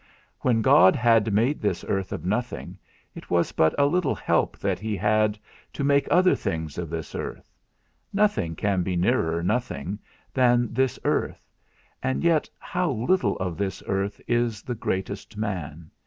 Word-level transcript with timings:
When 0.39 0.63
God 0.63 0.95
had 0.95 1.31
made 1.31 1.61
this 1.61 1.85
earth 1.87 2.11
of 2.11 2.25
nothing, 2.25 2.79
it 3.13 3.29
was 3.29 3.51
but 3.51 3.75
a 3.77 3.85
little 3.85 4.15
help 4.15 4.57
that 4.57 4.79
he 4.79 4.97
had, 4.97 5.37
to 5.73 5.83
make 5.83 6.07
other 6.09 6.33
things 6.33 6.79
of 6.79 6.89
this 6.89 7.13
earth: 7.13 7.53
nothing 8.11 8.55
can 8.55 8.81
be 8.81 8.95
nearer 8.95 9.43
nothing 9.43 9.99
than 10.33 10.73
this 10.73 10.97
earth; 11.03 11.47
and 12.01 12.23
yet 12.23 12.49
how 12.57 12.89
little 12.89 13.37
of 13.37 13.57
this 13.57 13.83
earth 13.85 14.19
is 14.27 14.63
the 14.63 14.73
greatest 14.73 15.37
man! 15.37 15.91